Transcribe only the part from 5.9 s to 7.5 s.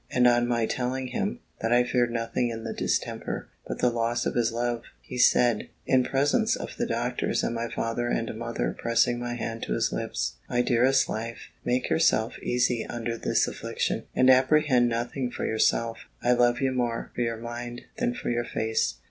presence of the doctors,